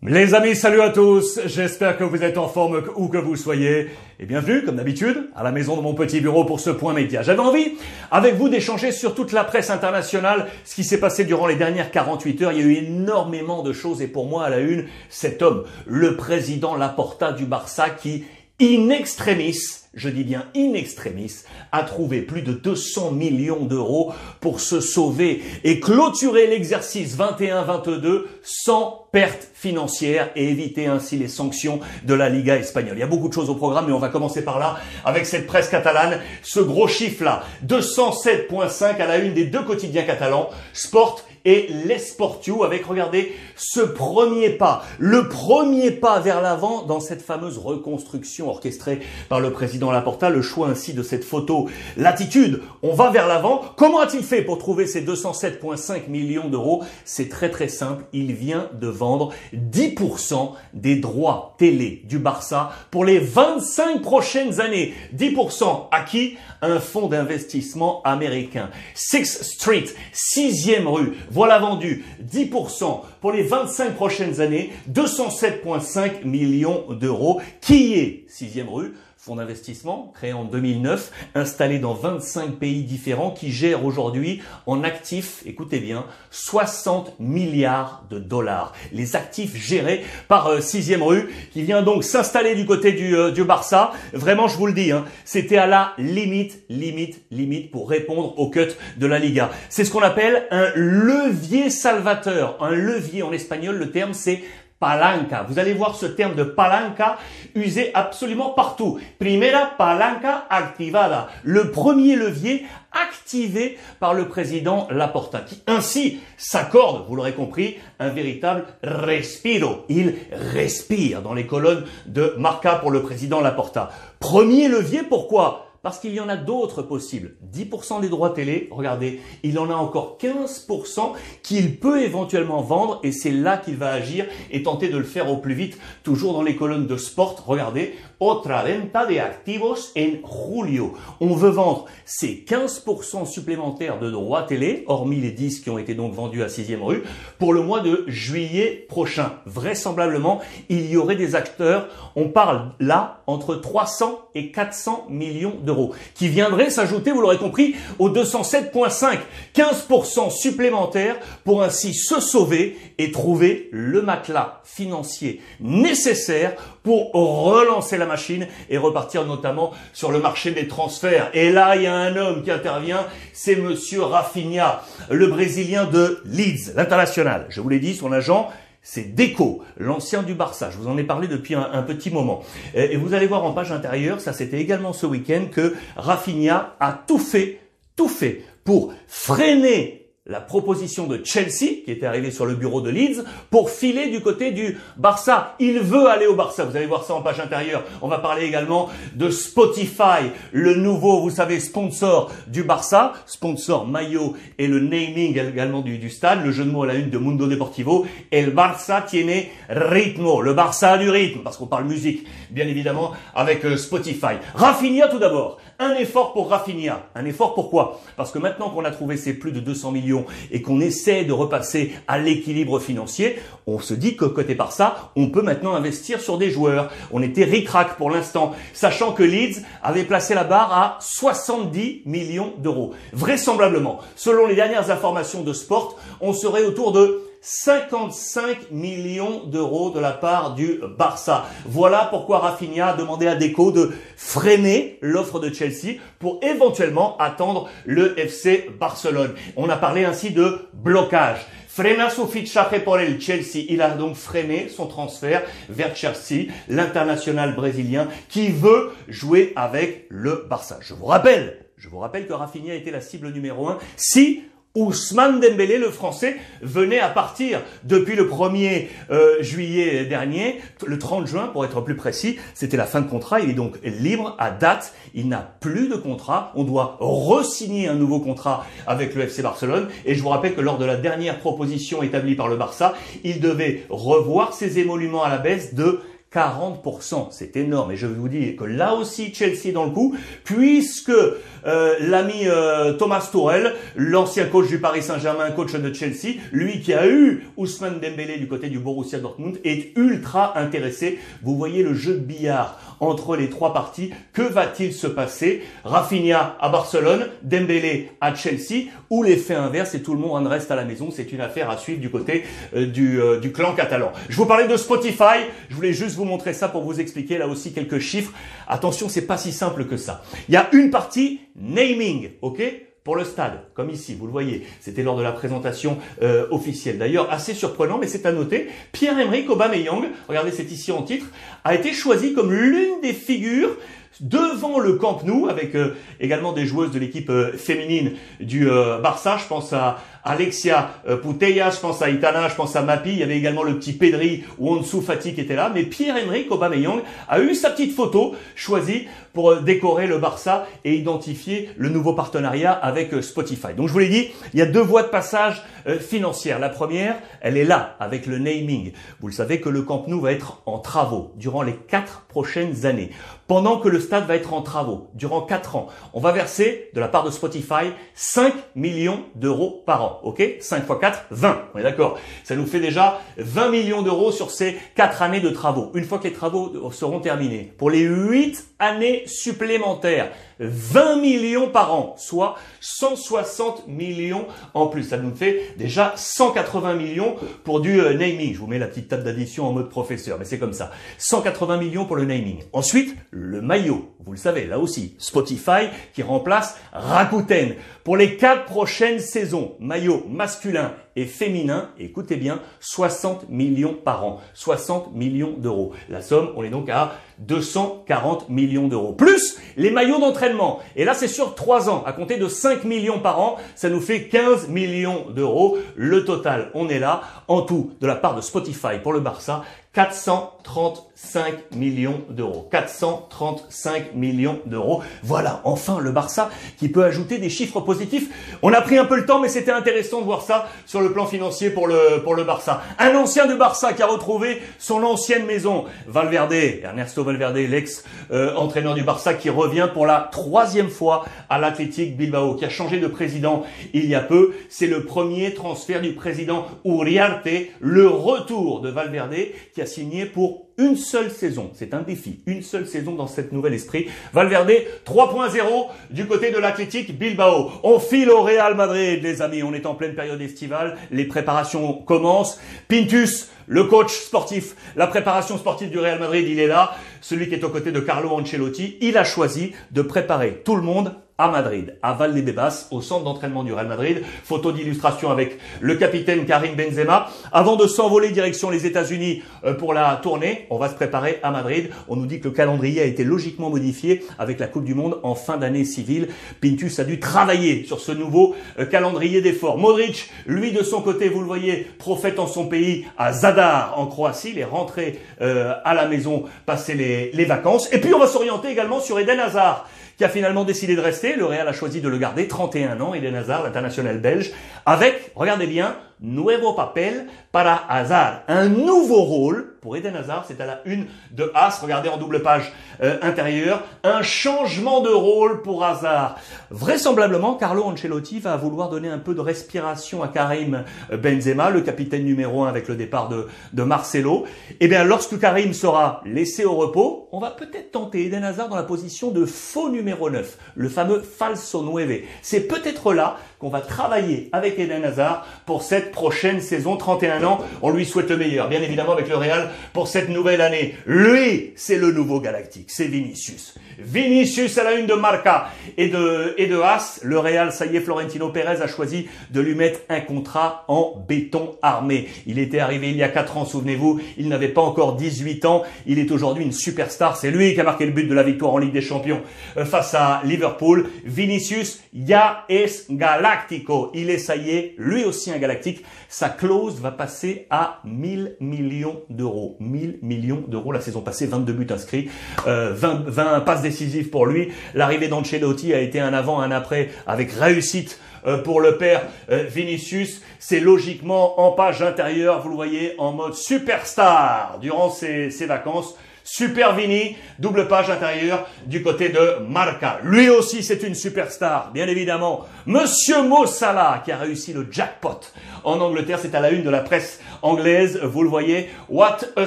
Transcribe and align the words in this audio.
Les 0.00 0.32
amis, 0.32 0.54
salut 0.54 0.80
à 0.80 0.90
tous. 0.90 1.40
J'espère 1.46 1.98
que 1.98 2.04
vous 2.04 2.22
êtes 2.22 2.38
en 2.38 2.46
forme 2.46 2.84
où 2.94 3.08
que 3.08 3.18
vous 3.18 3.34
soyez. 3.34 3.90
Et 4.20 4.26
bienvenue, 4.26 4.62
comme 4.62 4.76
d'habitude, 4.76 5.28
à 5.34 5.42
la 5.42 5.50
maison 5.50 5.76
de 5.76 5.82
mon 5.82 5.92
petit 5.94 6.20
bureau 6.20 6.44
pour 6.44 6.60
ce 6.60 6.70
point 6.70 6.92
média. 6.92 7.22
J'avais 7.22 7.40
envie, 7.40 7.72
avec 8.12 8.36
vous, 8.36 8.48
d'échanger 8.48 8.92
sur 8.92 9.16
toute 9.16 9.32
la 9.32 9.42
presse 9.42 9.70
internationale, 9.70 10.46
ce 10.64 10.76
qui 10.76 10.84
s'est 10.84 11.00
passé 11.00 11.24
durant 11.24 11.48
les 11.48 11.56
dernières 11.56 11.90
48 11.90 12.42
heures. 12.42 12.52
Il 12.52 12.58
y 12.58 12.62
a 12.62 12.64
eu 12.64 12.74
énormément 12.74 13.64
de 13.64 13.72
choses 13.72 14.00
et 14.00 14.06
pour 14.06 14.26
moi, 14.26 14.44
à 14.44 14.50
la 14.50 14.60
une, 14.60 14.84
cet 15.08 15.42
homme, 15.42 15.64
le 15.84 16.16
président 16.16 16.76
Laporta 16.76 17.32
du 17.32 17.44
Barça 17.44 17.90
qui, 17.90 18.24
in 18.60 18.90
extremis, 18.90 19.56
je 19.94 20.08
dis 20.08 20.24
bien 20.24 20.46
in 20.56 20.74
extremis, 20.74 21.44
a 21.70 21.82
trouvé 21.82 22.22
plus 22.22 22.42
de 22.42 22.52
200 22.52 23.12
millions 23.12 23.64
d'euros 23.64 24.12
pour 24.40 24.60
se 24.60 24.80
sauver 24.80 25.42
et 25.62 25.78
clôturer 25.78 26.48
l'exercice 26.48 27.16
21-22 27.16 28.24
sans 28.42 29.06
perte 29.12 29.48
financière 29.54 30.30
et 30.34 30.48
éviter 30.48 30.86
ainsi 30.86 31.16
les 31.16 31.28
sanctions 31.28 31.80
de 32.04 32.14
la 32.14 32.28
Liga 32.28 32.56
espagnole. 32.56 32.96
Il 32.96 33.00
y 33.00 33.04
a 33.04 33.06
beaucoup 33.08 33.28
de 33.28 33.32
choses 33.32 33.48
au 33.48 33.54
programme, 33.54 33.86
mais 33.86 33.92
on 33.92 33.98
va 33.98 34.08
commencer 34.08 34.44
par 34.44 34.58
là 34.58 34.78
avec 35.04 35.24
cette 35.24 35.46
presse 35.46 35.68
catalane. 35.68 36.20
Ce 36.42 36.60
gros 36.60 36.88
chiffre-là, 36.88 37.44
207.5 37.66 39.00
à 39.00 39.06
la 39.06 39.18
une 39.18 39.34
des 39.34 39.46
deux 39.46 39.62
quotidiens 39.62 40.02
catalans, 40.02 40.50
Sport 40.72 41.24
et 41.44 41.68
l'Esportiu 41.84 42.64
avec, 42.64 42.84
regardez, 42.84 43.32
ce 43.56 43.80
premier 43.80 44.50
pas, 44.50 44.84
le 44.98 45.28
premier 45.28 45.90
pas 45.90 46.20
vers 46.20 46.40
l'avant 46.40 46.82
dans 46.82 47.00
cette 47.00 47.22
fameuse 47.22 47.58
reconstruction 47.58 48.48
orchestrée 48.48 49.00
par 49.28 49.40
le 49.40 49.52
président 49.52 49.90
Laporta, 49.90 50.30
le 50.30 50.42
choix 50.42 50.68
ainsi 50.68 50.94
de 50.94 51.02
cette 51.02 51.24
photo. 51.24 51.68
L'attitude, 51.96 52.62
on 52.82 52.94
va 52.94 53.10
vers 53.10 53.26
l'avant. 53.26 53.62
Comment 53.76 54.00
a-t-il 54.00 54.22
fait 54.22 54.42
pour 54.42 54.58
trouver 54.58 54.86
ces 54.86 55.02
207,5 55.02 56.08
millions 56.08 56.48
d'euros? 56.48 56.82
C'est 57.04 57.28
très 57.28 57.50
très 57.50 57.68
simple, 57.68 58.04
il 58.12 58.32
vient 58.34 58.68
de 58.74 58.88
vendre 58.88 59.32
10% 59.54 60.52
des 60.74 60.96
droits 60.96 61.54
télé 61.58 62.02
du 62.04 62.18
Barça 62.18 62.70
pour 62.90 63.04
les 63.04 63.18
25 63.18 64.02
prochaines 64.02 64.60
années. 64.60 64.94
10% 65.16 65.88
à 65.90 66.02
qui 66.02 66.36
Un 66.62 66.80
fonds 66.80 67.08
d'investissement 67.08 68.02
américain. 68.02 68.70
Sixth 68.94 69.42
Street, 69.42 69.84
6e 70.14 70.86
rue, 70.86 71.12
voilà 71.38 71.60
vendu 71.60 72.04
10% 72.20 73.02
pour 73.20 73.30
les 73.30 73.44
25 73.44 73.94
prochaines 73.94 74.40
années, 74.40 74.72
207,5 74.92 76.24
millions 76.24 76.86
d'euros. 76.90 77.40
Qui 77.60 77.94
est 77.94 78.26
6e 78.28 78.66
rue? 78.68 78.94
Fonds 79.20 79.34
d'investissement 79.34 80.12
créé 80.14 80.32
en 80.32 80.44
2009, 80.44 81.10
installé 81.34 81.80
dans 81.80 81.92
25 81.92 82.52
pays 82.52 82.84
différents, 82.84 83.32
qui 83.32 83.50
gère 83.50 83.84
aujourd'hui 83.84 84.40
en 84.64 84.84
actifs, 84.84 85.42
écoutez 85.44 85.80
bien, 85.80 86.06
60 86.30 87.18
milliards 87.18 88.04
de 88.10 88.20
dollars. 88.20 88.74
Les 88.92 89.16
actifs 89.16 89.56
gérés 89.56 90.04
par 90.28 90.62
6 90.62 90.92
euh, 90.92 90.96
rue, 91.02 91.28
qui 91.52 91.62
vient 91.62 91.82
donc 91.82 92.04
s'installer 92.04 92.54
du 92.54 92.64
côté 92.64 92.92
du, 92.92 93.16
euh, 93.16 93.32
du 93.32 93.42
Barça. 93.42 93.90
Vraiment, 94.12 94.46
je 94.46 94.56
vous 94.56 94.68
le 94.68 94.72
dis, 94.72 94.92
hein, 94.92 95.04
c'était 95.24 95.58
à 95.58 95.66
la 95.66 95.94
limite, 95.98 96.62
limite, 96.68 97.20
limite 97.32 97.72
pour 97.72 97.90
répondre 97.90 98.38
au 98.38 98.48
cut 98.50 98.68
de 98.98 99.06
la 99.06 99.18
Liga. 99.18 99.50
C'est 99.68 99.84
ce 99.84 99.90
qu'on 99.90 100.02
appelle 100.02 100.46
un 100.52 100.70
levier 100.76 101.70
salvateur. 101.70 102.56
Un 102.62 102.70
levier 102.70 103.24
en 103.24 103.32
espagnol, 103.32 103.76
le 103.76 103.90
terme 103.90 104.14
c'est 104.14 104.42
palanca. 104.80 105.44
Vous 105.48 105.58
allez 105.58 105.74
voir 105.74 105.94
ce 105.96 106.06
terme 106.06 106.34
de 106.34 106.44
palanca 106.44 107.18
usé 107.54 107.90
absolument 107.94 108.50
partout. 108.50 108.98
Primera 109.18 109.72
palanca 109.76 110.46
activada. 110.50 111.28
Le 111.42 111.70
premier 111.70 112.16
levier 112.16 112.64
activé 112.92 113.78
par 114.00 114.14
le 114.14 114.28
président 114.28 114.88
Laporta, 114.90 115.40
qui 115.40 115.62
ainsi 115.66 116.20
s'accorde, 116.36 117.06
vous 117.06 117.16
l'aurez 117.16 117.34
compris, 117.34 117.76
un 117.98 118.08
véritable 118.08 118.64
respiro. 118.82 119.84
Il 119.88 120.14
respire 120.32 121.22
dans 121.22 121.34
les 121.34 121.46
colonnes 121.46 121.84
de 122.06 122.34
Marca 122.38 122.76
pour 122.76 122.90
le 122.90 123.02
président 123.02 123.40
Laporta. 123.40 123.90
Premier 124.20 124.68
levier, 124.68 125.02
pourquoi? 125.02 125.67
Parce 125.82 125.98
qu'il 125.98 126.12
y 126.12 126.20
en 126.20 126.28
a 126.28 126.36
d'autres 126.36 126.82
possibles. 126.82 127.36
10% 127.52 128.00
des 128.00 128.08
droits 128.08 128.30
télé, 128.30 128.68
regardez, 128.70 129.20
il 129.42 129.58
en 129.58 129.70
a 129.70 129.74
encore 129.74 130.18
15% 130.20 131.12
qu'il 131.42 131.78
peut 131.78 132.02
éventuellement 132.02 132.62
vendre 132.62 133.00
et 133.02 133.12
c'est 133.12 133.30
là 133.30 133.56
qu'il 133.56 133.76
va 133.76 133.90
agir 133.90 134.26
et 134.50 134.62
tenter 134.62 134.88
de 134.88 134.98
le 134.98 135.04
faire 135.04 135.30
au 135.30 135.36
plus 135.38 135.54
vite, 135.54 135.78
toujours 136.02 136.32
dans 136.32 136.42
les 136.42 136.56
colonnes 136.56 136.86
de 136.86 136.96
sport. 136.96 137.44
Regardez, 137.46 137.94
otra 138.20 138.62
venta 138.62 139.06
de 139.06 139.18
activos 139.18 139.92
en 139.96 140.18
julio. 140.26 140.94
On 141.20 141.34
veut 141.34 141.50
vendre 141.50 141.86
ces 142.04 142.44
15% 142.46 143.26
supplémentaires 143.26 143.98
de 143.98 144.10
droits 144.10 144.42
télé, 144.42 144.84
hormis 144.86 145.20
les 145.20 145.30
10 145.30 145.60
qui 145.60 145.70
ont 145.70 145.78
été 145.78 145.94
donc 145.94 146.14
vendus 146.14 146.42
à 146.42 146.48
6 146.48 146.74
rue, 146.76 147.04
pour 147.38 147.52
le 147.52 147.62
mois 147.62 147.80
de 147.80 148.04
juillet 148.08 148.86
prochain. 148.88 149.32
Vraisemblablement, 149.46 150.40
il 150.68 150.90
y 150.90 150.96
aurait 150.96 151.16
des 151.16 151.34
acteurs, 151.34 151.88
on 152.16 152.28
parle 152.28 152.72
là 152.80 153.22
entre 153.26 153.54
300 153.54 154.30
et 154.34 154.50
400 154.50 155.06
millions 155.10 155.54
d'euros, 155.62 155.92
qui 156.14 156.28
viendraient 156.28 156.70
s'ajouter, 156.70 157.12
vous 157.12 157.20
l'aurez 157.20 157.38
compris, 157.38 157.74
aux 157.98 158.10
207,5, 158.10 159.18
15% 159.54 160.30
supplémentaires 160.30 161.16
pour 161.44 161.62
ainsi 161.62 161.94
se 161.94 162.20
sauver 162.20 162.76
et 162.98 163.12
trouver 163.12 163.68
le 163.72 164.02
matelas 164.02 164.60
financier 164.64 165.40
nécessaire 165.60 166.54
pour 166.88 167.12
relancer 167.12 167.98
la 167.98 168.06
machine 168.06 168.46
et 168.70 168.78
repartir 168.78 169.26
notamment 169.26 169.74
sur 169.92 170.10
le 170.10 170.20
marché 170.20 170.52
des 170.52 170.68
transferts. 170.68 171.28
Et 171.34 171.50
là, 171.50 171.76
il 171.76 171.82
y 171.82 171.86
a 171.86 171.94
un 171.94 172.16
homme 172.16 172.42
qui 172.42 172.50
intervient, 172.50 173.04
c'est 173.34 173.56
monsieur 173.56 174.04
Rafinha, 174.04 174.82
le 175.10 175.26
Brésilien 175.26 175.84
de 175.84 176.22
Leeds, 176.24 176.72
l'international. 176.76 177.44
Je 177.50 177.60
vous 177.60 177.68
l'ai 177.68 177.78
dit, 177.78 177.94
son 177.94 178.10
agent, 178.10 178.50
c'est 178.80 179.14
Deco, 179.14 179.62
l'ancien 179.76 180.22
du 180.22 180.32
Barça. 180.32 180.70
Je 180.70 180.78
vous 180.78 180.88
en 180.88 180.96
ai 180.96 181.04
parlé 181.04 181.28
depuis 181.28 181.54
un, 181.54 181.82
petit 181.82 182.10
moment. 182.10 182.42
Et, 182.72 182.96
vous 182.96 183.12
allez 183.12 183.26
voir 183.26 183.44
en 183.44 183.52
page 183.52 183.70
intérieure, 183.70 184.22
ça 184.22 184.32
c'était 184.32 184.58
également 184.58 184.94
ce 184.94 185.04
week-end, 185.04 185.44
que 185.52 185.74
Rafinha 185.96 186.74
a 186.80 186.92
tout 187.06 187.18
fait, 187.18 187.60
tout 187.96 188.08
fait 188.08 188.44
pour 188.64 188.94
freiner 189.06 190.07
la 190.28 190.40
proposition 190.40 191.06
de 191.06 191.20
Chelsea, 191.24 191.82
qui 191.84 191.90
était 191.90 192.04
arrivée 192.04 192.30
sur 192.30 192.44
le 192.44 192.54
bureau 192.54 192.82
de 192.82 192.90
Leeds, 192.90 193.24
pour 193.50 193.70
filer 193.70 194.08
du 194.10 194.20
côté 194.20 194.50
du 194.50 194.78
Barça. 194.98 195.54
Il 195.58 195.80
veut 195.80 196.06
aller 196.06 196.26
au 196.26 196.34
Barça. 196.34 196.64
Vous 196.64 196.76
allez 196.76 196.86
voir 196.86 197.04
ça 197.04 197.14
en 197.14 197.22
page 197.22 197.40
intérieure. 197.40 197.82
On 198.02 198.08
va 198.08 198.18
parler 198.18 198.44
également 198.44 198.90
de 199.14 199.30
Spotify, 199.30 200.30
le 200.52 200.74
nouveau, 200.74 201.20
vous 201.20 201.30
savez, 201.30 201.60
sponsor 201.60 202.30
du 202.46 202.62
Barça, 202.62 203.14
sponsor 203.24 203.86
maillot 203.86 204.34
et 204.58 204.66
le 204.66 204.80
naming 204.80 205.38
également 205.38 205.80
du, 205.80 206.10
stade. 206.10 206.44
Le 206.44 206.52
jeu 206.52 206.64
de 206.64 206.70
mots 206.70 206.82
à 206.82 206.88
la 206.88 206.94
une 206.94 207.08
de 207.08 207.18
Mundo 207.18 207.46
Deportivo. 207.46 208.06
Et 208.30 208.42
le 208.42 208.50
Barça 208.50 209.00
tiene 209.00 209.46
ritmo. 209.70 210.42
Le 210.42 210.52
Barça 210.52 210.92
a 210.92 210.98
du 210.98 211.08
rythme, 211.08 211.40
parce 211.42 211.56
qu'on 211.56 211.66
parle 211.66 211.84
musique, 211.84 212.26
bien 212.50 212.68
évidemment, 212.68 213.12
avec 213.34 213.64
euh, 213.64 213.78
Spotify. 213.78 214.36
Rafinha 214.54 215.08
tout 215.08 215.18
d'abord. 215.18 215.58
Un 215.78 215.94
effort 215.94 216.32
pour 216.32 216.50
Rafinha. 216.50 217.06
Un 217.14 217.24
effort 217.24 217.54
pourquoi 217.54 218.00
Parce 218.16 218.30
que 218.30 218.38
maintenant 218.38 218.68
qu'on 218.68 218.84
a 218.84 218.90
trouvé 218.90 219.16
ces 219.16 219.32
plus 219.32 219.52
de 219.52 219.60
200 219.60 219.92
millions 219.92 220.17
et 220.50 220.62
qu'on 220.62 220.80
essaie 220.80 221.24
de 221.24 221.32
repasser 221.32 221.92
à 222.06 222.18
l'équilibre 222.18 222.80
financier, 222.80 223.38
on 223.66 223.78
se 223.78 223.94
dit 223.94 224.16
que 224.16 224.24
côté 224.24 224.54
par 224.54 224.72
ça, 224.72 225.12
on 225.16 225.30
peut 225.30 225.42
maintenant 225.42 225.74
investir 225.74 226.20
sur 226.20 226.38
des 226.38 226.50
joueurs. 226.50 226.90
On 227.12 227.22
était 227.22 227.44
ric-rac 227.44 227.96
pour 227.96 228.10
l'instant, 228.10 228.52
sachant 228.72 229.12
que 229.12 229.22
Leeds 229.22 229.62
avait 229.82 230.04
placé 230.04 230.34
la 230.34 230.44
barre 230.44 230.72
à 230.72 230.98
70 231.00 232.02
millions 232.06 232.54
d'euros. 232.58 232.94
Vraisemblablement, 233.12 234.00
selon 234.16 234.46
les 234.46 234.54
dernières 234.54 234.90
informations 234.90 235.42
de 235.42 235.52
Sport, 235.52 235.98
on 236.20 236.32
serait 236.32 236.64
autour 236.64 236.92
de 236.92 237.27
55 237.50 238.72
millions 238.72 239.44
d'euros 239.44 239.88
de 239.88 240.00
la 240.00 240.12
part 240.12 240.54
du 240.54 240.80
Barça. 240.98 241.46
Voilà 241.64 242.06
pourquoi 242.10 242.40
Rafinha 242.40 242.88
a 242.88 242.92
demandé 242.94 243.26
à 243.26 243.36
Deco 243.36 243.72
de 243.72 243.90
freiner 244.18 244.98
l'offre 245.00 245.40
de 245.40 245.50
Chelsea 245.50 245.96
pour 246.18 246.40
éventuellement 246.42 247.16
attendre 247.16 247.70
le 247.86 248.18
FC 248.20 248.68
Barcelone. 248.78 249.34
On 249.56 249.70
a 249.70 249.76
parlé 249.76 250.04
ainsi 250.04 250.30
de 250.30 250.68
blocage. 250.74 251.38
Frena 251.68 252.10
su 252.10 252.26
fichaje 252.26 252.80
por 252.80 253.00
el 253.00 253.18
Chelsea. 253.18 253.64
Il 253.70 253.80
a 253.80 253.90
donc 253.90 254.16
freiné 254.16 254.68
son 254.68 254.86
transfert 254.86 255.42
vers 255.70 255.96
Chelsea, 255.96 256.52
l'international 256.68 257.54
brésilien 257.54 258.08
qui 258.28 258.50
veut 258.50 258.90
jouer 259.08 259.54
avec 259.56 260.04
le 260.10 260.44
Barça. 260.50 260.80
Je 260.82 260.92
vous 260.92 261.06
rappelle, 261.06 261.64
je 261.78 261.88
vous 261.88 261.98
rappelle 261.98 262.26
que 262.26 262.34
Rafinha 262.34 262.74
était 262.74 262.90
la 262.90 263.00
cible 263.00 263.30
numéro 263.30 263.68
un. 263.68 263.78
Si 263.96 264.42
Ousmane 264.74 265.40
Dembélé, 265.40 265.78
le 265.78 265.90
français, 265.90 266.36
venait 266.62 267.00
à 267.00 267.08
partir. 267.08 267.62
Depuis 267.84 268.14
le 268.14 268.24
1er 268.28 268.88
euh, 269.10 269.42
juillet 269.42 270.04
dernier, 270.04 270.60
le 270.86 270.98
30 270.98 271.26
juin 271.26 271.48
pour 271.48 271.64
être 271.64 271.80
plus 271.80 271.96
précis, 271.96 272.38
c'était 272.54 272.76
la 272.76 272.86
fin 272.86 273.00
de 273.00 273.08
contrat, 273.08 273.40
il 273.40 273.50
est 273.50 273.54
donc 273.54 273.78
libre 273.82 274.36
à 274.38 274.50
date, 274.50 274.94
il 275.14 275.28
n'a 275.28 275.56
plus 275.60 275.88
de 275.88 275.96
contrat, 275.96 276.52
on 276.54 276.64
doit 276.64 276.96
re-signer 277.00 277.88
un 277.88 277.94
nouveau 277.94 278.20
contrat 278.20 278.66
avec 278.86 279.14
le 279.14 279.22
FC 279.22 279.42
Barcelone. 279.42 279.88
Et 280.04 280.14
je 280.14 280.22
vous 280.22 280.28
rappelle 280.28 280.54
que 280.54 280.60
lors 280.60 280.78
de 280.78 280.84
la 280.84 280.96
dernière 280.96 281.38
proposition 281.38 282.02
établie 282.02 282.34
par 282.34 282.48
le 282.48 282.56
Barça, 282.56 282.94
il 283.24 283.40
devait 283.40 283.84
revoir 283.88 284.52
ses 284.52 284.78
émoluments 284.78 285.24
à 285.24 285.30
la 285.30 285.38
baisse 285.38 285.74
de 285.74 286.00
40%. 286.32 287.28
C'est 287.30 287.56
énorme. 287.56 287.92
Et 287.92 287.96
je 287.96 288.06
vous 288.06 288.28
dire 288.28 288.54
que 288.56 288.64
là 288.64 288.94
aussi, 288.94 289.32
Chelsea 289.32 289.72
dans 289.72 289.84
le 289.84 289.90
coup, 289.90 290.14
puisque 290.44 291.10
euh, 291.10 291.94
l'ami 292.00 292.46
euh, 292.46 292.92
Thomas 292.92 293.26
Tourel, 293.32 293.74
l'ancien 293.96 294.44
coach 294.46 294.68
du 294.68 294.78
Paris 294.78 295.02
Saint-Germain, 295.02 295.50
coach 295.52 295.72
de 295.72 295.92
Chelsea, 295.92 296.36
lui 296.52 296.80
qui 296.80 296.92
a 296.92 297.08
eu 297.08 297.46
Ousmane 297.56 297.98
Dembélé 297.98 298.36
du 298.36 298.46
côté 298.46 298.68
du 298.68 298.78
Borussia 298.78 299.18
Dortmund, 299.18 299.58
est 299.64 299.96
ultra 299.96 300.58
intéressé. 300.58 301.18
Vous 301.42 301.56
voyez 301.56 301.82
le 301.82 301.94
jeu 301.94 302.14
de 302.14 302.20
billard 302.20 302.78
entre 303.00 303.36
les 303.36 303.48
trois 303.48 303.72
parties. 303.72 304.12
Que 304.34 304.42
va-t-il 304.42 304.92
se 304.92 305.06
passer? 305.06 305.62
Rafinha 305.84 306.56
à 306.60 306.68
Barcelone, 306.68 307.28
Dembélé 307.42 308.10
à 308.20 308.34
Chelsea, 308.34 308.88
ou 309.08 309.22
l'effet 309.22 309.54
inverse 309.54 309.94
et 309.94 310.02
tout 310.02 310.12
le 310.12 310.20
monde 310.20 310.46
reste 310.46 310.70
à 310.70 310.76
la 310.76 310.84
maison. 310.84 311.10
C'est 311.10 311.32
une 311.32 311.40
affaire 311.40 311.70
à 311.70 311.78
suivre 311.78 312.00
du 312.00 312.10
côté 312.10 312.44
euh, 312.74 312.86
du, 312.86 313.18
du 313.40 313.50
clan 313.50 313.74
catalan. 313.74 314.12
Je 314.28 314.36
vous 314.36 314.46
parlais 314.46 314.68
de 314.68 314.76
Spotify. 314.76 315.46
Je 315.70 315.74
voulais 315.74 315.94
juste 315.94 316.17
vous 316.18 316.24
montrer 316.24 316.52
ça 316.52 316.68
pour 316.68 316.82
vous 316.82 317.00
expliquer 317.00 317.38
là 317.38 317.48
aussi 317.48 317.72
quelques 317.72 318.00
chiffres. 318.00 318.32
Attention, 318.66 319.08
c'est 319.08 319.26
pas 319.26 319.38
si 319.38 319.52
simple 319.52 319.86
que 319.86 319.96
ça. 319.96 320.22
Il 320.48 320.54
y 320.54 320.56
a 320.56 320.68
une 320.72 320.90
partie 320.90 321.40
naming, 321.56 322.30
ok 322.42 322.62
pour 323.04 323.16
le 323.16 323.24
stade, 323.24 323.62
comme 323.72 323.88
ici, 323.88 324.14
vous 324.14 324.26
le 324.26 324.32
voyez. 324.32 324.66
C'était 324.80 325.02
lors 325.02 325.16
de 325.16 325.22
la 325.22 325.32
présentation 325.32 325.96
euh, 326.20 326.46
officielle. 326.50 326.98
D'ailleurs, 326.98 327.32
assez 327.32 327.54
surprenant, 327.54 327.96
mais 327.96 328.06
c'est 328.06 328.26
à 328.26 328.32
noter. 328.32 328.68
Pierre-Emerick 328.92 329.48
Aubameyang, 329.48 330.04
regardez, 330.28 330.50
c'est 330.50 330.70
ici 330.70 330.92
en 330.92 331.02
titre, 331.02 331.24
a 331.64 331.74
été 331.74 331.94
choisi 331.94 332.34
comme 332.34 332.52
l'une 332.52 333.00
des 333.00 333.14
figures 333.14 333.74
devant 334.20 334.78
le 334.78 334.94
Camp 334.94 335.22
Nou, 335.24 335.48
avec 335.48 335.74
euh, 335.74 335.94
également 336.20 336.52
des 336.52 336.66
joueuses 336.66 336.90
de 336.90 336.98
l'équipe 336.98 337.30
euh, 337.30 337.52
féminine 337.52 338.12
du 338.40 338.68
Barça. 339.02 339.36
Je 339.38 339.46
pense 339.46 339.72
à 339.72 339.98
Alexia 340.24 340.90
Puteya, 341.22 341.70
je 341.70 341.78
pense 341.78 342.02
à 342.02 342.10
Itana, 342.10 342.48
je 342.48 342.54
pense 342.54 342.76
à 342.76 342.82
Mapi. 342.82 343.10
Il 343.10 343.18
y 343.18 343.22
avait 343.22 343.36
également 343.36 343.62
le 343.62 343.78
petit 343.78 343.92
Pedri 343.92 344.44
ou 344.58 344.74
Ansu 344.74 345.00
Fati 345.00 345.34
qui 345.34 345.40
était 345.40 345.56
là. 345.56 345.70
Mais 345.72 345.84
Pierre-Emerick 345.84 346.50
Aubameyang 346.50 347.00
a 347.28 347.40
eu 347.40 347.54
sa 347.54 347.70
petite 347.70 347.94
photo 347.94 348.34
choisie 348.54 349.06
pour 349.38 349.52
euh, 349.52 349.60
décorer 349.60 350.08
le 350.08 350.18
Barça 350.18 350.66
et 350.84 350.96
identifier 350.96 351.70
le 351.76 351.88
nouveau 351.90 352.12
partenariat 352.12 352.72
avec 352.72 353.14
euh, 353.14 353.22
Spotify. 353.22 353.72
Donc 353.76 353.86
je 353.86 353.92
vous 353.92 354.00
l'ai 354.00 354.08
dit, 354.08 354.28
il 354.52 354.58
y 354.58 354.62
a 354.62 354.66
deux 354.66 354.80
voies 354.80 355.04
de 355.04 355.08
passage 355.08 355.62
euh, 355.86 356.00
financières. 356.00 356.58
La 356.58 356.68
première, 356.68 357.16
elle 357.40 357.56
est 357.56 357.64
là 357.64 357.96
avec 358.00 358.26
le 358.26 358.38
naming. 358.38 358.90
Vous 359.20 359.28
le 359.28 359.32
savez 359.32 359.60
que 359.60 359.68
le 359.68 359.82
Camp 359.82 360.04
Nou 360.08 360.20
va 360.20 360.32
être 360.32 360.62
en 360.66 360.80
travaux 360.80 361.32
durant 361.36 361.62
les 361.62 361.76
quatre 361.76 362.22
prochaines 362.28 362.84
années. 362.84 363.10
Pendant 363.46 363.78
que 363.78 363.88
le 363.88 364.00
stade 364.08 364.26
va 364.26 364.36
être 364.36 364.54
en 364.54 364.62
travaux 364.62 365.08
durant 365.12 365.42
quatre 365.42 365.76
ans, 365.76 365.88
on 366.14 366.20
va 366.20 366.32
verser 366.32 366.90
de 366.94 367.00
la 367.00 367.08
part 367.08 367.24
de 367.24 367.30
Spotify 367.30 367.92
5 368.14 368.54
millions 368.74 369.20
d'euros 369.34 369.82
par 369.84 370.02
an. 370.02 370.20
Ok? 370.22 370.42
5 370.60 370.84
x 370.84 371.00
4, 371.00 371.26
20. 371.30 371.62
On 371.74 371.78
est 371.78 371.82
d'accord? 371.82 372.18
Ça 372.42 372.56
nous 372.56 372.66
fait 372.66 372.80
déjà 372.80 373.20
20 373.36 373.68
millions 373.68 374.02
d'euros 374.02 374.32
sur 374.32 374.50
ces 374.50 374.78
quatre 374.94 375.20
années 375.20 375.40
de 375.40 375.50
travaux. 375.50 375.90
Une 375.94 376.04
fois 376.04 376.18
que 376.18 376.24
les 376.24 376.32
travaux 376.32 376.90
seront 376.90 377.20
terminés, 377.20 377.72
pour 377.76 377.90
les 377.90 378.00
huit 378.00 378.66
années 378.78 379.24
supplémentaires. 379.26 380.30
20 380.60 381.20
millions 381.20 381.68
par 381.68 381.94
an, 381.94 382.14
soit 382.18 382.56
160 382.80 383.88
millions 383.88 384.46
en 384.74 384.86
plus. 384.86 385.04
Ça 385.04 385.16
nous 385.16 385.34
fait 385.34 385.74
déjà 385.76 386.12
180 386.16 386.94
millions 386.94 387.36
pour 387.64 387.80
du 387.80 388.00
euh, 388.00 388.14
naming. 388.14 388.54
Je 388.54 388.58
vous 388.58 388.66
mets 388.66 388.78
la 388.78 388.88
petite 388.88 389.08
table 389.08 389.24
d'addition 389.24 389.66
en 389.66 389.72
mode 389.72 389.88
professeur, 389.88 390.38
mais 390.38 390.44
c'est 390.44 390.58
comme 390.58 390.72
ça. 390.72 390.90
180 391.18 391.78
millions 391.78 392.04
pour 392.04 392.16
le 392.16 392.24
naming. 392.24 392.62
Ensuite, 392.72 393.16
le 393.30 393.60
maillot. 393.62 394.14
Vous 394.24 394.32
le 394.32 394.38
savez, 394.38 394.66
là 394.66 394.78
aussi, 394.78 395.14
Spotify 395.18 395.88
qui 396.12 396.22
remplace 396.22 396.78
Rakuten. 396.92 397.74
Pour 398.04 398.16
les 398.16 398.36
quatre 398.36 398.64
prochaines 398.64 399.20
saisons, 399.20 399.76
maillot 399.80 400.26
masculin 400.28 400.92
et 401.18 401.26
féminin, 401.26 401.90
écoutez 401.98 402.36
bien, 402.36 402.60
60 402.78 403.48
millions 403.48 403.94
par 403.94 404.24
an. 404.24 404.40
60 404.54 405.12
millions 405.14 405.54
d'euros. 405.58 405.92
La 406.08 406.22
somme, 406.22 406.52
on 406.54 406.62
est 406.62 406.70
donc 406.70 406.88
à 406.88 407.14
240 407.38 408.48
millions 408.48 408.86
d'euros. 408.86 409.14
Plus 409.14 409.58
les 409.76 409.90
maillots 409.90 410.20
d'entraînement. 410.20 410.78
Et 410.94 411.04
là, 411.04 411.14
c'est 411.14 411.26
sur 411.26 411.56
3 411.56 411.90
ans. 411.90 412.04
À 412.06 412.12
compter 412.12 412.36
de 412.36 412.46
5 412.46 412.84
millions 412.84 413.18
par 413.18 413.40
an, 413.40 413.56
ça 413.74 413.90
nous 413.90 414.00
fait 414.00 414.28
15 414.28 414.68
millions 414.68 415.26
d'euros. 415.30 415.78
Le 415.96 416.24
total, 416.24 416.70
on 416.74 416.88
est 416.88 417.00
là. 417.00 417.22
En 417.48 417.62
tout, 417.62 417.90
de 418.00 418.06
la 418.06 418.14
part 418.14 418.36
de 418.36 418.40
Spotify 418.40 418.98
pour 419.02 419.12
le 419.12 419.18
Barça, 419.18 419.64
435 419.94 421.74
millions 421.74 422.20
d'euros. 422.28 422.68
435 422.70 424.14
millions 424.14 424.60
d'euros. 424.66 425.02
Voilà, 425.22 425.62
enfin 425.64 425.98
le 425.98 426.12
Barça 426.12 426.50
qui 426.76 426.88
peut 426.88 427.04
ajouter 427.04 427.38
des 427.38 427.48
chiffres 427.48 427.80
positifs. 427.80 428.28
On 428.60 428.72
a 428.74 428.82
pris 428.82 428.98
un 428.98 429.06
peu 429.06 429.16
le 429.16 429.24
temps, 429.24 429.40
mais 429.40 429.48
c'était 429.48 429.72
intéressant 429.72 430.20
de 430.20 430.26
voir 430.26 430.42
ça 430.42 430.68
sur 430.84 431.00
le 431.00 431.12
plan 431.12 431.24
financier 431.26 431.70
pour 431.70 431.86
le, 431.86 432.22
pour 432.22 432.34
le 432.34 432.44
Barça. 432.44 432.82
Un 432.98 433.14
ancien 433.14 433.46
de 433.46 433.54
Barça 433.54 433.94
qui 433.94 434.02
a 434.02 434.06
retrouvé 434.06 434.60
son 434.78 435.02
ancienne 435.04 435.46
maison. 435.46 435.86
Valverde, 436.06 436.52
Ernesto 436.52 437.24
Valverde, 437.24 437.56
l'ex-entraîneur 437.56 438.94
du 438.94 439.02
Barça 439.02 439.32
qui 439.32 439.48
revient 439.48 439.88
pour 439.92 440.04
la 440.04 440.28
troisième 440.30 440.90
fois 440.90 441.24
à 441.48 441.58
l'Athletic 441.58 442.16
Bilbao, 442.16 442.54
qui 442.54 442.66
a 442.66 442.70
changé 442.70 443.00
de 443.00 443.06
président 443.06 443.64
il 443.94 444.04
y 444.04 444.14
a 444.14 444.20
peu. 444.20 444.52
C'est 444.68 444.86
le 444.86 445.04
premier 445.04 445.54
transfert 445.54 446.02
du 446.02 446.12
président 446.12 446.66
Uriarte, 446.84 447.48
le 447.80 448.06
retour 448.06 448.82
de 448.82 448.90
Valverde 448.90 449.34
a 449.80 449.86
signé 449.86 450.26
pour 450.26 450.68
une 450.78 450.96
seule 450.96 451.30
saison. 451.30 451.70
C'est 451.74 451.92
un 451.92 452.02
défi. 452.02 452.40
Une 452.46 452.62
seule 452.62 452.86
saison 452.86 453.14
dans 453.14 453.26
cette 453.26 453.52
nouvelle 453.52 453.74
esprit. 453.74 454.06
Valverde 454.32 454.72
3.0 455.04 455.88
du 456.10 456.26
côté 456.26 456.50
de 456.50 456.58
l'Athletic 456.58 457.18
Bilbao. 457.18 457.70
On 457.82 457.98
file 457.98 458.30
au 458.30 458.42
Real 458.42 458.76
Madrid, 458.76 459.22
les 459.22 459.42
amis. 459.42 459.62
On 459.62 459.74
est 459.74 459.86
en 459.86 459.94
pleine 459.94 460.14
période 460.14 460.40
estivale. 460.40 460.96
Les 461.10 461.24
préparations 461.24 461.94
commencent. 461.94 462.60
Pintus, 462.86 463.50
le 463.66 463.84
coach 463.84 464.12
sportif, 464.12 464.76
la 464.96 465.06
préparation 465.06 465.58
sportive 465.58 465.90
du 465.90 465.98
Real 465.98 466.18
Madrid, 466.18 466.46
il 466.48 466.60
est 466.60 466.66
là. 466.66 466.92
Celui 467.20 467.48
qui 467.48 467.54
est 467.54 467.64
aux 467.64 467.70
côtés 467.70 467.92
de 467.92 468.00
Carlo 468.00 468.30
Ancelotti. 468.30 468.96
Il 469.00 469.18
a 469.18 469.24
choisi 469.24 469.72
de 469.90 470.02
préparer 470.02 470.62
tout 470.64 470.76
le 470.76 470.82
monde 470.82 471.14
à 471.40 471.48
Madrid, 471.48 471.94
à 472.02 472.14
Valdebebas, 472.14 472.88
au 472.90 473.00
centre 473.00 473.22
d'entraînement 473.22 473.62
du 473.62 473.72
Real 473.72 473.86
Madrid. 473.86 474.22
Photo 474.42 474.72
d'illustration 474.72 475.30
avec 475.30 475.56
le 475.80 475.94
capitaine 475.94 476.44
Karim 476.44 476.74
Benzema. 476.74 477.28
Avant 477.52 477.76
de 477.76 477.86
s'envoler 477.86 478.30
direction 478.30 478.70
les 478.70 478.86
États-Unis 478.86 479.44
euh, 479.64 479.72
pour 479.72 479.94
la 479.94 480.18
tournée, 480.20 480.66
on 480.70 480.78
va 480.78 480.88
se 480.88 480.96
préparer 480.96 481.38
à 481.44 481.52
Madrid. 481.52 481.90
On 482.08 482.16
nous 482.16 482.26
dit 482.26 482.40
que 482.40 482.48
le 482.48 482.54
calendrier 482.54 483.02
a 483.02 483.04
été 483.04 483.22
logiquement 483.22 483.70
modifié 483.70 484.24
avec 484.36 484.58
la 484.58 484.66
Coupe 484.66 484.84
du 484.84 484.96
Monde 484.96 485.20
en 485.22 485.36
fin 485.36 485.58
d'année 485.58 485.84
civile. 485.84 486.28
Pintus 486.60 486.98
a 486.98 487.04
dû 487.04 487.20
travailler 487.20 487.84
sur 487.84 488.00
ce 488.00 488.10
nouveau 488.10 488.56
euh, 488.80 488.84
calendrier 488.84 489.40
d'efforts. 489.40 489.78
Modric, 489.78 490.30
lui 490.44 490.72
de 490.72 490.82
son 490.82 491.02
côté, 491.02 491.28
vous 491.28 491.40
le 491.40 491.46
voyez, 491.46 491.86
prophète 491.98 492.40
en 492.40 492.48
son 492.48 492.66
pays 492.66 493.06
à 493.16 493.32
Zadar 493.32 493.94
en 493.96 494.06
Croatie. 494.06 494.50
Il 494.50 494.58
est 494.58 494.64
rentré 494.64 495.20
euh, 495.40 495.72
à 495.84 495.94
la 495.94 496.08
maison 496.08 496.46
passer 496.66 496.94
les, 496.94 497.30
les 497.32 497.44
vacances. 497.44 497.88
Et 497.92 498.00
puis 498.00 498.12
on 498.12 498.18
va 498.18 498.26
s'orienter 498.26 498.70
également 498.70 498.98
sur 498.98 499.20
Eden 499.20 499.38
Hazard 499.38 499.86
qui 500.18 500.24
a 500.24 500.28
finalement 500.28 500.64
décidé 500.64 500.96
de 500.96 501.00
rester. 501.00 501.36
Le 501.36 501.46
Real 501.46 501.66
a 501.66 501.72
choisi 501.72 502.00
de 502.00 502.08
le 502.08 502.18
garder, 502.18 502.48
31 502.48 503.00
ans, 503.00 503.14
Eden 503.14 503.36
Hazard, 503.36 503.62
l'international 503.62 504.18
belge, 504.18 504.50
avec, 504.84 505.30
regardez 505.36 505.66
bien, 505.66 505.96
nuevo 506.20 506.74
papel 506.74 507.28
para 507.52 507.76
Hazard. 507.88 508.42
Un 508.48 508.68
nouveau 508.68 509.22
rôle 509.22 509.78
pour 509.80 509.96
Eden 509.96 510.16
Hazard, 510.16 510.44
c'est 510.46 510.60
à 510.60 510.66
la 510.66 510.80
une 510.84 511.06
de 511.30 511.50
As, 511.54 511.80
regardez 511.80 512.08
en 512.08 512.16
double 512.16 512.42
page 512.42 512.72
euh, 513.00 513.18
intérieure, 513.22 513.84
un 514.02 514.22
changement 514.22 515.00
de 515.00 515.08
rôle 515.08 515.62
pour 515.62 515.84
Hazard. 515.84 516.36
Vraisemblablement, 516.70 517.54
Carlo 517.54 517.84
Ancelotti 517.84 518.40
va 518.40 518.56
vouloir 518.56 518.90
donner 518.90 519.08
un 519.08 519.18
peu 519.18 519.34
de 519.34 519.40
respiration 519.40 520.22
à 520.22 520.28
Karim 520.28 520.84
Benzema, 521.12 521.70
le 521.70 521.80
capitaine 521.80 522.24
numéro 522.24 522.64
un 522.64 522.68
avec 522.68 522.88
le 522.88 522.96
départ 522.96 523.28
de, 523.28 523.46
de 523.72 523.82
Marcelo. 523.82 524.46
Et 524.72 524.76
eh 524.80 524.88
bien, 524.88 525.04
lorsque 525.04 525.38
Karim 525.38 525.72
sera 525.72 526.22
laissé 526.24 526.64
au 526.64 526.74
repos, 526.74 527.28
on 527.32 527.38
va 527.38 527.50
peut-être 527.50 527.92
tenter 527.92 528.26
Eden 528.26 528.44
Hazard 528.44 528.68
dans 528.68 528.76
la 528.76 528.82
position 528.82 529.30
de 529.30 529.46
faux 529.46 529.88
numéro 529.88 530.28
9, 530.28 530.58
le 530.74 530.88
fameux 530.88 531.20
falso 531.20 531.82
nueve. 531.82 532.22
C'est 532.42 532.66
peut-être 532.66 533.14
là 533.14 533.36
qu'on 533.58 533.68
va 533.68 533.80
travailler 533.80 534.48
avec 534.52 534.78
Eden 534.78 535.04
Hazard 535.04 535.46
pour 535.66 535.82
cette 535.82 536.12
prochaine 536.12 536.60
saison. 536.60 536.96
31 536.96 537.42
ans, 537.44 537.58
on 537.82 537.90
lui 537.90 538.06
souhaite 538.06 538.30
le 538.30 538.36
meilleur, 538.36 538.68
bien 538.68 538.82
évidemment 538.82 539.12
avec 539.12 539.28
le 539.28 539.36
Real 539.36 539.70
pour 539.92 540.08
cette 540.08 540.28
nouvelle 540.28 540.60
année. 540.60 540.94
Lui, 541.06 541.72
c'est 541.76 541.96
le 541.96 542.12
nouveau 542.12 542.40
Galactique, 542.40 542.90
c'est 542.90 543.06
Vinicius. 543.06 543.74
Vinicius 543.98 544.78
à 544.78 544.84
la 544.84 544.92
une 544.92 545.06
de 545.06 545.14
Marca 545.14 545.70
et 545.96 546.08
de, 546.08 546.54
et 546.56 546.66
de 546.66 546.78
As. 546.78 547.20
Le 547.24 547.38
Real, 547.38 547.72
ça 547.72 547.86
y 547.86 547.96
est, 547.96 548.00
Florentino 548.00 548.50
Pérez 548.50 548.80
a 548.80 548.86
choisi 548.86 549.28
de 549.50 549.60
lui 549.60 549.74
mettre 549.74 550.00
un 550.08 550.20
contrat 550.20 550.84
en 550.86 551.24
béton 551.28 551.76
armé. 551.82 552.28
Il 552.46 552.58
était 552.58 552.78
arrivé 552.78 553.10
il 553.10 553.16
y 553.16 553.24
a 553.24 553.28
4 553.28 553.56
ans, 553.56 553.64
souvenez-vous, 553.64 554.20
il 554.36 554.48
n'avait 554.48 554.68
pas 554.68 554.82
encore 554.82 555.16
18 555.16 555.64
ans. 555.64 555.82
Il 556.06 556.18
est 556.18 556.30
aujourd'hui 556.30 556.64
une 556.64 556.72
superstar. 556.72 557.36
C'est 557.36 557.50
lui 557.50 557.74
qui 557.74 557.80
a 557.80 557.84
marqué 557.84 558.06
le 558.06 558.12
but 558.12 558.28
de 558.28 558.34
la 558.34 558.44
victoire 558.44 558.72
en 558.72 558.78
Ligue 558.78 558.92
des 558.92 559.00
Champions 559.00 559.42
euh, 559.76 559.84
face 559.84 560.14
à 560.14 560.42
Liverpool. 560.44 561.08
Vinicius, 561.24 562.00
ya 562.12 562.64
es 562.68 563.06
galactico. 563.48 564.10
Il 564.14 564.30
est, 564.30 564.38
ça 564.38 564.56
y 564.56 564.70
est, 564.70 564.94
lui 564.98 565.24
aussi 565.24 565.50
un 565.50 565.58
galactique. 565.58 566.04
Sa 566.28 566.48
clause 566.48 567.00
va 567.00 567.10
passer 567.10 567.66
à 567.70 568.00
1000 568.04 568.56
millions 568.60 569.22
d'euros. 569.30 569.76
1000 569.80 570.18
millions 570.22 570.64
d'euros. 570.68 570.92
La 570.92 571.00
saison 571.00 571.20
passée, 571.20 571.46
22 571.46 571.72
buts 571.72 571.86
inscrits, 571.90 572.30
euh, 572.66 572.92
20, 572.94 573.24
20 573.26 573.60
passes 573.60 573.82
décisives 573.82 574.28
pour 574.28 574.46
lui. 574.46 574.68
L'arrivée 574.94 575.28
d'Ancelotti 575.28 575.94
a 575.94 576.00
été 576.00 576.20
un 576.20 576.34
avant, 576.34 576.60
un 576.60 576.70
après 576.70 577.08
avec 577.26 577.52
réussite 577.52 578.20
euh, 578.46 578.58
pour 578.58 578.80
le 578.80 578.98
père 578.98 579.22
euh, 579.50 579.64
Vinicius. 579.64 580.42
C'est 580.58 580.80
logiquement 580.80 581.60
en 581.60 581.72
page 581.72 582.02
intérieure, 582.02 582.60
vous 582.60 582.68
le 582.68 582.74
voyez, 582.74 583.14
en 583.18 583.32
mode 583.32 583.54
superstar 583.54 584.78
durant 584.80 585.10
ses 585.10 585.66
vacances. 585.66 586.16
Super 586.50 586.96
Vini, 586.96 587.36
double 587.58 587.88
page 587.88 588.08
intérieure 588.08 588.66
du 588.86 589.02
côté 589.02 589.28
de 589.28 589.58
Marca. 589.68 590.18
Lui 590.22 590.48
aussi, 590.48 590.82
c'est 590.82 591.02
une 591.02 591.14
superstar, 591.14 591.90
bien 591.92 592.08
évidemment. 592.08 592.64
Monsieur 592.86 593.42
Mo 593.42 593.66
Salah, 593.66 594.22
qui 594.24 594.32
a 594.32 594.38
réussi 594.38 594.72
le 594.72 594.88
jackpot 594.90 595.40
en 595.84 596.00
Angleterre, 596.00 596.38
c'est 596.40 596.54
à 596.54 596.60
la 596.60 596.70
une 596.70 596.82
de 596.82 596.88
la 596.88 597.00
presse 597.00 597.40
anglaise, 597.60 598.18
vous 598.22 598.42
le 598.42 598.48
voyez. 598.48 598.88
What 599.10 599.40
a 599.56 599.66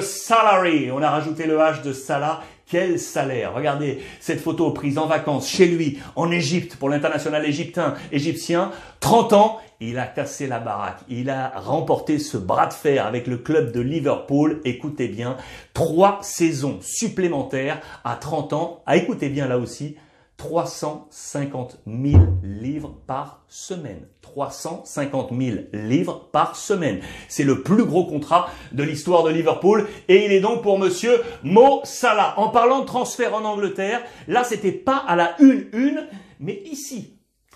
salary 0.00 0.90
On 0.90 1.00
a 1.00 1.10
rajouté 1.10 1.46
le 1.46 1.56
H 1.56 1.82
de 1.82 1.92
Salah. 1.92 2.40
Quel 2.68 2.98
salaire 2.98 3.52
Regardez 3.54 4.02
cette 4.18 4.40
photo 4.40 4.72
prise 4.72 4.98
en 4.98 5.06
vacances 5.06 5.48
chez 5.48 5.66
lui, 5.66 6.00
en 6.16 6.32
Égypte, 6.32 6.76
pour 6.76 6.88
l'international 6.88 7.46
égyptien, 7.46 7.94
égyptien. 8.10 8.72
30 8.98 9.32
ans, 9.34 9.60
il 9.88 9.98
a 9.98 10.06
cassé 10.06 10.46
la 10.46 10.58
baraque. 10.58 11.00
Il 11.08 11.30
a 11.30 11.52
remporté 11.56 12.18
ce 12.18 12.36
bras 12.36 12.66
de 12.66 12.72
fer 12.72 13.06
avec 13.06 13.26
le 13.26 13.38
club 13.38 13.72
de 13.72 13.80
Liverpool. 13.80 14.60
Écoutez 14.64 15.08
bien, 15.08 15.36
trois 15.74 16.18
saisons 16.22 16.78
supplémentaires 16.80 17.80
à 18.04 18.16
30 18.16 18.52
ans. 18.52 18.82
Ah, 18.86 18.96
écoutez 18.96 19.28
bien 19.28 19.48
là 19.48 19.58
aussi, 19.58 19.96
350 20.36 21.80
000 21.86 22.22
livres 22.42 22.96
par 23.06 23.44
semaine. 23.48 24.06
350 24.22 25.30
000 25.30 25.56
livres 25.72 26.28
par 26.32 26.56
semaine. 26.56 27.00
C'est 27.28 27.44
le 27.44 27.62
plus 27.62 27.84
gros 27.84 28.06
contrat 28.06 28.48
de 28.72 28.82
l'histoire 28.82 29.24
de 29.24 29.30
Liverpool 29.30 29.86
et 30.08 30.24
il 30.24 30.32
est 30.32 30.40
donc 30.40 30.62
pour 30.62 30.78
monsieur 30.78 31.22
Mo 31.42 31.80
Salah. 31.84 32.34
En 32.38 32.48
parlant 32.48 32.80
de 32.80 32.86
transfert 32.86 33.34
en 33.34 33.44
Angleterre, 33.44 34.00
là 34.28 34.42
c'était 34.44 34.72
pas 34.72 34.96
à 34.96 35.16
la 35.16 35.36
une 35.40 35.66
une, 35.72 36.08
mais 36.40 36.62
ici, 36.64 37.11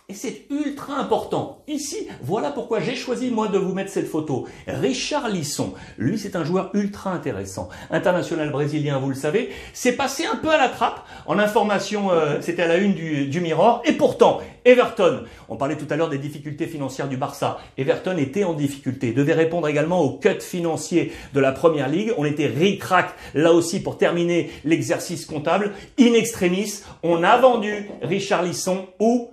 et 0.09 0.15
c'est 0.15 0.43
ultra 0.51 0.99
important. 0.99 1.65
Ici, 1.67 2.07
voilà 2.23 2.53
pourquoi 2.53 2.79
j'ai 2.79 2.95
choisi 2.95 3.29
moi 3.29 3.49
de 3.49 3.59
vous 3.59 3.75
mettre 3.75 3.91
cette 3.91 4.07
photo. 4.07 4.47
Richard 4.69 5.29
Lisson, 5.29 5.75
lui 5.99 6.17
c'est 6.17 6.37
un 6.37 6.45
joueur 6.45 6.71
ultra 6.75 7.11
intéressant. 7.11 7.69
International 7.91 8.51
brésilien, 8.51 9.01
vous 9.01 9.09
le 9.09 9.17
savez, 9.17 9.51
c'est 9.73 9.95
passé 9.95 10.25
un 10.25 10.37
peu 10.37 10.49
à 10.51 10.59
la 10.59 10.69
trappe. 10.69 11.05
En 11.27 11.41
information, 11.41 12.13
euh, 12.13 12.41
c'était 12.41 12.63
à 12.63 12.69
la 12.69 12.77
une 12.77 12.95
du, 12.95 13.27
du 13.27 13.41
Mirror. 13.41 13.83
Et 13.85 13.95
pourtant, 13.95 14.39
Everton, 14.65 15.25
on 15.49 15.57
parlait 15.57 15.77
tout 15.77 15.89
à 15.91 15.97
l'heure 15.97 16.09
des 16.09 16.19
difficultés 16.19 16.69
financières 16.69 17.09
du 17.09 17.17
Barça. 17.17 17.59
Everton 17.77 18.17
était 18.17 18.45
en 18.45 18.53
difficulté, 18.53 19.13
devait 19.13 19.33
répondre 19.33 19.67
également 19.67 20.03
au 20.03 20.19
cut 20.19 20.41
financier 20.41 21.11
de 21.35 21.41
la 21.41 21.51
Première 21.51 21.89
Ligue. 21.89 22.13
On 22.17 22.25
était 22.25 22.47
ric-rac 22.47 23.13
là 23.35 23.53
aussi 23.53 23.81
pour 23.83 23.99
terminer 23.99 24.53
l'exercice 24.65 25.27
comptable. 25.27 25.73
In 25.99 26.15
extremis, 26.15 26.83
on 27.03 27.25
a 27.25 27.37
vendu 27.39 27.91
Richard 28.03 28.45
Lisson 28.45 28.87
ou 29.01 29.31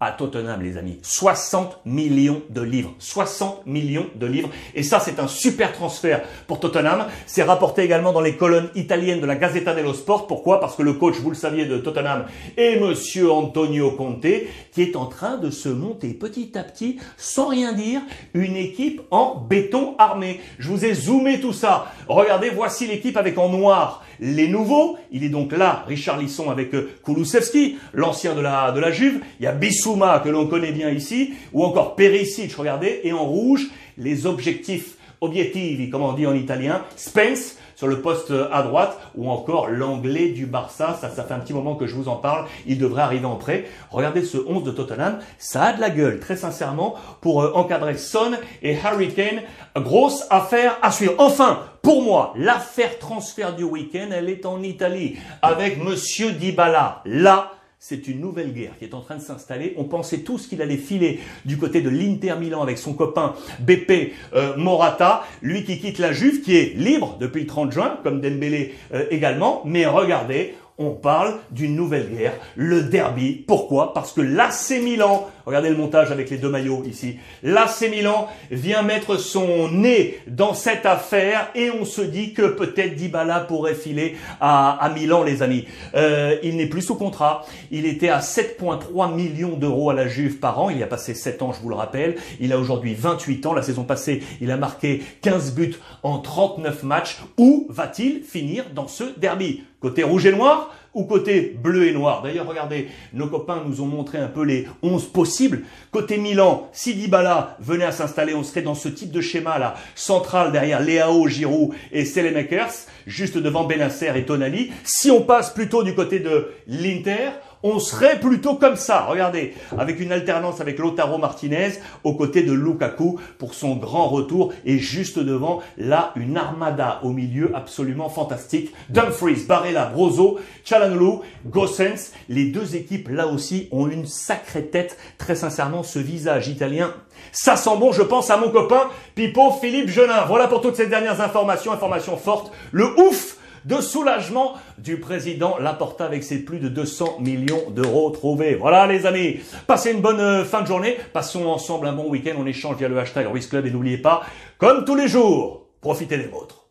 à 0.00 0.12
Tottenham, 0.12 0.62
les 0.62 0.76
amis. 0.76 0.98
60 1.02 1.80
millions 1.84 2.42
de 2.50 2.60
livres. 2.60 2.94
60 2.98 3.66
millions 3.66 4.06
de 4.14 4.26
livres. 4.26 4.50
Et 4.74 4.82
ça, 4.82 5.00
c'est 5.00 5.18
un 5.18 5.28
super 5.28 5.72
transfert 5.72 6.22
pour 6.46 6.60
Tottenham. 6.60 7.06
C'est 7.26 7.42
rapporté 7.42 7.82
également 7.82 8.12
dans 8.12 8.20
les 8.20 8.36
colonnes 8.36 8.70
italiennes 8.74 9.20
de 9.20 9.26
la 9.26 9.36
Gazzetta 9.36 9.74
dello 9.74 9.94
Sport. 9.94 10.26
Pourquoi? 10.26 10.60
Parce 10.60 10.76
que 10.76 10.82
le 10.82 10.94
coach, 10.94 11.16
vous 11.16 11.30
le 11.30 11.36
saviez, 11.36 11.66
de 11.66 11.78
Tottenham 11.78 12.26
est 12.56 12.78
monsieur 12.78 13.32
Antonio 13.32 13.92
Conte, 13.92 14.26
qui 14.72 14.82
est 14.82 14.96
en 14.96 15.06
train 15.06 15.36
de 15.38 15.50
se 15.50 15.68
monter 15.68 16.08
petit 16.14 16.56
à 16.56 16.62
petit, 16.62 16.98
sans 17.16 17.48
rien 17.48 17.72
dire, 17.72 18.00
une 18.34 18.56
équipe 18.56 19.02
en 19.10 19.36
béton 19.36 19.94
armé. 19.98 20.40
Je 20.58 20.68
vous 20.68 20.84
ai 20.84 20.94
zoomé 20.94 21.40
tout 21.40 21.52
ça. 21.52 21.86
Regardez, 22.08 22.50
voici 22.50 22.86
l'équipe 22.86 23.16
avec 23.16 23.38
en 23.38 23.48
noir 23.48 24.04
les 24.20 24.48
nouveaux. 24.48 24.96
Il 25.10 25.24
est 25.24 25.28
donc 25.28 25.52
là, 25.52 25.84
Richard 25.86 26.18
Lisson 26.18 26.50
avec 26.50 26.74
euh, 26.74 26.90
Kulusevski, 27.04 27.76
l'ancien 27.92 28.34
de 28.34 28.40
la, 28.40 28.72
de 28.72 28.80
la 28.80 28.90
Juve. 28.90 29.20
Il 29.40 29.44
y 29.44 29.46
a 29.46 29.52
Bissouma 29.86 30.18
que 30.18 30.28
l'on 30.28 30.48
connaît 30.48 30.72
bien 30.72 30.90
ici, 30.90 31.34
ou 31.52 31.62
encore 31.62 31.94
Perisic, 31.94 32.52
regardez, 32.56 33.02
et 33.04 33.12
en 33.12 33.24
rouge, 33.24 33.68
les 33.96 34.26
objectifs, 34.26 34.96
obiettivi, 35.20 35.90
comme 35.90 36.02
on 36.02 36.12
dit 36.12 36.26
en 36.26 36.34
italien, 36.34 36.82
Spence, 36.96 37.56
sur 37.76 37.86
le 37.86 38.00
poste 38.02 38.32
à 38.50 38.64
droite, 38.64 38.98
ou 39.14 39.30
encore 39.30 39.68
l'anglais 39.68 40.30
du 40.30 40.46
Barça. 40.46 40.98
Ça, 41.00 41.08
ça 41.08 41.22
fait 41.22 41.34
un 41.34 41.38
petit 41.38 41.52
moment 41.52 41.76
que 41.76 41.86
je 41.86 41.94
vous 41.94 42.08
en 42.08 42.16
parle. 42.16 42.46
Il 42.66 42.78
devrait 42.78 43.02
arriver 43.02 43.26
en 43.26 43.36
prêt. 43.36 43.66
Regardez 43.92 44.24
ce 44.24 44.38
11 44.38 44.64
de 44.64 44.72
Tottenham. 44.72 45.20
Ça 45.38 45.62
a 45.62 45.72
de 45.72 45.80
la 45.80 45.90
gueule, 45.90 46.18
très 46.18 46.36
sincèrement, 46.36 46.96
pour 47.20 47.42
euh, 47.42 47.52
encadrer 47.54 47.96
Son 47.96 48.32
et 48.62 48.76
Harry 48.82 49.14
Kane. 49.14 49.42
Grosse 49.76 50.26
affaire 50.30 50.78
à 50.82 50.90
suivre. 50.90 51.14
Enfin, 51.18 51.60
pour 51.82 52.02
moi, 52.02 52.32
l'affaire 52.34 52.98
transfert 52.98 53.54
du 53.54 53.62
week-end, 53.62 54.08
elle 54.10 54.30
est 54.30 54.46
en 54.46 54.64
Italie 54.64 55.16
avec 55.42 55.80
Monsieur 55.80 56.32
Dybala. 56.32 57.02
Là, 57.04 57.52
c'est 57.78 58.08
une 58.08 58.20
nouvelle 58.20 58.52
guerre 58.52 58.78
qui 58.78 58.84
est 58.84 58.94
en 58.94 59.00
train 59.00 59.16
de 59.16 59.22
s'installer. 59.22 59.74
On 59.76 59.84
pensait 59.84 60.20
tous 60.20 60.46
qu'il 60.46 60.62
allait 60.62 60.76
filer 60.76 61.20
du 61.44 61.58
côté 61.58 61.82
de 61.82 61.90
l'Inter 61.90 62.34
Milan 62.40 62.62
avec 62.62 62.78
son 62.78 62.94
copain 62.94 63.34
BP 63.60 64.12
euh, 64.34 64.56
Morata, 64.56 65.24
lui 65.42 65.64
qui 65.64 65.78
quitte 65.78 65.98
la 65.98 66.12
Juve, 66.12 66.40
qui 66.40 66.56
est 66.56 66.74
libre 66.74 67.16
depuis 67.20 67.42
le 67.42 67.46
30 67.46 67.72
juin, 67.72 67.98
comme 68.02 68.20
Dembélé 68.20 68.74
euh, 68.94 69.06
également. 69.10 69.62
Mais 69.64 69.86
regardez, 69.86 70.54
on 70.78 70.90
parle 70.90 71.38
d'une 71.50 71.74
nouvelle 71.74 72.10
guerre, 72.10 72.34
le 72.54 72.82
derby. 72.82 73.32
Pourquoi? 73.46 73.94
Parce 73.94 74.12
que 74.12 74.20
l'AC 74.20 74.82
Milan, 74.82 75.28
regardez 75.46 75.70
le 75.70 75.76
montage 75.76 76.12
avec 76.12 76.28
les 76.28 76.36
deux 76.36 76.50
maillots 76.50 76.82
ici, 76.84 77.16
l'AC 77.42 77.88
Milan 77.90 78.28
vient 78.50 78.82
mettre 78.82 79.16
son 79.16 79.70
nez 79.70 80.20
dans 80.26 80.52
cette 80.52 80.84
affaire 80.84 81.50
et 81.54 81.70
on 81.70 81.84
se 81.84 82.02
dit 82.02 82.34
que 82.34 82.42
peut-être 82.42 82.94
Dybala 82.94 83.40
pourrait 83.40 83.74
filer 83.74 84.16
à, 84.40 84.90
Milan, 84.94 85.22
les 85.22 85.42
amis. 85.42 85.66
Euh, 85.94 86.36
il 86.42 86.56
n'est 86.56 86.66
plus 86.66 86.82
sous 86.82 86.96
contrat. 86.96 87.46
Il 87.70 87.86
était 87.86 88.10
à 88.10 88.20
7,3 88.20 89.14
millions 89.14 89.56
d'euros 89.56 89.90
à 89.90 89.94
la 89.94 90.08
Juve 90.08 90.38
par 90.38 90.60
an. 90.60 90.70
Il 90.70 90.82
a 90.82 90.86
passé 90.86 91.14
7 91.14 91.42
ans, 91.42 91.52
je 91.52 91.60
vous 91.60 91.70
le 91.70 91.74
rappelle. 91.74 92.16
Il 92.38 92.52
a 92.52 92.58
aujourd'hui 92.58 92.94
28 92.94 93.46
ans. 93.46 93.54
La 93.54 93.62
saison 93.62 93.84
passée, 93.84 94.22
il 94.40 94.50
a 94.50 94.56
marqué 94.56 95.02
15 95.22 95.54
buts 95.54 95.76
en 96.02 96.18
39 96.18 96.82
matchs. 96.82 97.18
Où 97.38 97.66
va-t-il 97.70 98.22
finir 98.22 98.66
dans 98.74 98.88
ce 98.88 99.04
derby? 99.18 99.62
Côté 99.80 100.02
rouge 100.02 100.26
et 100.26 100.32
noir 100.32 100.72
ou 100.94 101.04
côté 101.04 101.54
bleu 101.62 101.86
et 101.86 101.92
noir 101.92 102.22
D'ailleurs, 102.22 102.46
regardez, 102.46 102.88
nos 103.12 103.26
copains 103.26 103.62
nous 103.66 103.82
ont 103.82 103.86
montré 103.86 104.16
un 104.16 104.28
peu 104.28 104.42
les 104.42 104.66
11 104.82 105.12
possibles. 105.12 105.64
Côté 105.90 106.16
Milan, 106.16 106.70
si 106.72 106.94
Dybala 106.94 107.58
venait 107.60 107.84
à 107.84 107.92
s'installer, 107.92 108.34
on 108.34 108.42
serait 108.42 108.62
dans 108.62 108.74
ce 108.74 108.88
type 108.88 109.10
de 109.10 109.20
schéma-là, 109.20 109.74
central 109.94 110.52
derrière 110.52 110.80
Léao, 110.80 111.28
Giroud 111.28 111.74
et 111.92 112.06
Selemakers, 112.06 112.72
juste 113.06 113.36
devant 113.36 113.64
Benasser 113.64 114.10
et 114.16 114.24
Tonali. 114.24 114.72
Si 114.84 115.10
on 115.10 115.20
passe 115.20 115.50
plutôt 115.50 115.82
du 115.82 115.94
côté 115.94 116.18
de 116.18 116.48
l'Inter, 116.66 117.32
on 117.66 117.78
serait 117.78 118.20
plutôt 118.20 118.54
comme 118.54 118.76
ça. 118.76 119.06
Regardez, 119.06 119.54
avec 119.76 120.00
une 120.00 120.12
alternance 120.12 120.60
avec 120.60 120.78
Lotaro 120.78 121.18
Martinez 121.18 121.72
aux 122.04 122.14
côtés 122.14 122.42
de 122.42 122.52
Lukaku 122.52 123.18
pour 123.38 123.54
son 123.54 123.76
grand 123.76 124.08
retour 124.08 124.52
et 124.64 124.78
juste 124.78 125.18
devant, 125.18 125.60
là, 125.76 126.12
une 126.16 126.36
armada 126.36 127.00
au 127.02 127.10
milieu 127.10 127.50
absolument 127.54 128.08
fantastique. 128.08 128.72
Dumfries, 128.90 129.44
Barella, 129.46 129.86
Brozo, 129.86 130.38
Chalanolu, 130.64 131.18
Gossens. 131.46 132.12
Les 132.28 132.46
deux 132.46 132.76
équipes, 132.76 133.08
là 133.08 133.26
aussi, 133.26 133.68
ont 133.72 133.88
une 133.88 134.06
sacrée 134.06 134.66
tête. 134.66 134.96
Très 135.18 135.34
sincèrement, 135.34 135.82
ce 135.82 135.98
visage 135.98 136.48
italien, 136.48 136.92
ça 137.32 137.56
sent 137.56 137.76
bon, 137.78 137.92
je 137.92 138.02
pense 138.02 138.30
à 138.30 138.36
mon 138.36 138.50
copain 138.50 138.88
Pipo 139.14 139.50
Philippe 139.60 139.88
Genin. 139.88 140.24
Voilà 140.26 140.48
pour 140.48 140.60
toutes 140.60 140.76
ces 140.76 140.86
dernières 140.86 141.20
informations, 141.20 141.72
informations 141.72 142.16
fortes. 142.16 142.52
Le 142.72 142.86
ouf 143.00 143.35
de 143.66 143.80
soulagement 143.80 144.54
du 144.78 144.98
président 145.00 145.58
Laporta 145.58 146.04
avec 146.04 146.22
ses 146.22 146.44
plus 146.44 146.60
de 146.60 146.68
200 146.68 147.18
millions 147.20 147.70
d'euros 147.70 148.10
trouvés. 148.10 148.54
Voilà 148.54 148.86
les 148.86 149.06
amis, 149.06 149.40
passez 149.66 149.92
une 149.92 150.00
bonne 150.00 150.20
euh, 150.20 150.44
fin 150.44 150.62
de 150.62 150.66
journée, 150.66 150.96
passons 151.12 151.46
ensemble 151.46 151.88
un 151.88 151.92
bon 151.92 152.08
week-end, 152.08 152.36
on 152.38 152.46
échange 152.46 152.76
via 152.76 152.88
le 152.88 152.98
hashtag 152.98 153.26
Ruiz 153.26 153.48
Club 153.48 153.66
et 153.66 153.70
n'oubliez 153.70 153.98
pas, 153.98 154.22
comme 154.58 154.84
tous 154.84 154.94
les 154.94 155.08
jours, 155.08 155.66
profitez 155.80 156.16
des 156.16 156.28
vôtres. 156.28 156.65